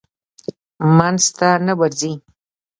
منځ 0.97 1.21
ته 1.37 1.49
نه 1.65 1.73
ورځي. 1.79 2.13